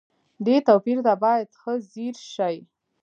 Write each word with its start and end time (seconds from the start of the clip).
دې 0.45 0.55
توپير 0.67 0.99
ته 1.05 1.13
بايد 1.23 1.49
ښه 1.59 1.73
ځير 1.91 2.15
شئ. 2.33 2.55